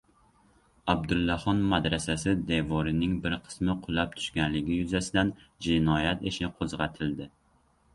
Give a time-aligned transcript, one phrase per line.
[0.93, 5.35] Abdullaxon madrasasi devorining bir qismi qulab tushganligi yuzasidan
[5.69, 7.35] jinoyat ishi qo‘zg‘atildi